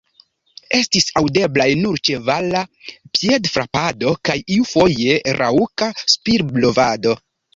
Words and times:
Estis 0.75 1.03
aŭdeblaj 1.19 1.67
nur 1.81 1.99
ĉevala 2.09 2.63
piedfrapado 3.19 4.15
kaj 4.29 4.37
iufoje 4.57 5.19
raŭka 5.43 5.93
spirblovado. 6.17 7.17